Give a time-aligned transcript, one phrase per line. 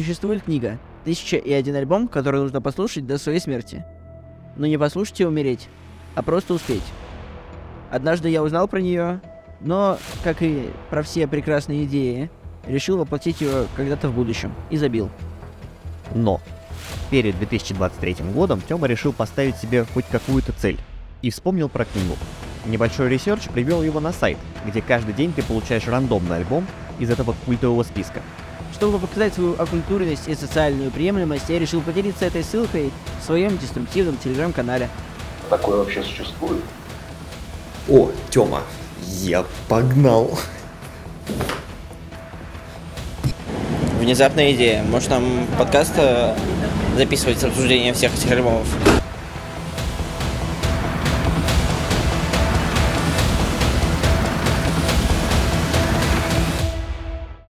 [0.00, 3.84] Существует книга «Тысяча и один альбом», который нужно послушать до своей смерти.
[4.56, 5.68] Но не послушать и умереть,
[6.14, 6.82] а просто успеть.
[7.90, 9.20] Однажды я узнал про нее,
[9.60, 12.30] но, как и про все прекрасные идеи,
[12.66, 15.10] решил воплотить ее когда-то в будущем и забил.
[16.14, 16.40] Но
[17.10, 20.80] перед 2023 годом Тёма решил поставить себе хоть какую-то цель
[21.20, 22.16] и вспомнил про книгу.
[22.64, 26.66] Небольшой research привел его на сайт, где каждый день ты получаешь рандомный альбом
[26.98, 28.22] из этого культового списка.
[28.72, 34.16] Чтобы показать свою оккультуренность и социальную приемлемость, я решил поделиться этой ссылкой в своем деструктивном
[34.16, 34.88] телеграм-канале.
[35.48, 36.62] Такое вообще существует?
[37.88, 38.62] О, Тёма,
[39.02, 40.38] я погнал.
[43.98, 44.82] Внезапная идея.
[44.84, 46.34] Может нам подкаст э,
[46.96, 48.66] записывать с обсуждением всех этих альбомов?